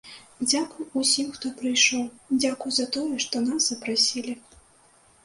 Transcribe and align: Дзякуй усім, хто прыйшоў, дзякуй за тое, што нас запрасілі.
Дзякуй 0.51 0.85
усім, 1.01 1.27
хто 1.35 1.51
прыйшоў, 1.59 2.05
дзякуй 2.41 2.71
за 2.79 2.85
тое, 2.97 3.15
што 3.27 3.43
нас 3.49 3.61
запрасілі. 3.69 4.33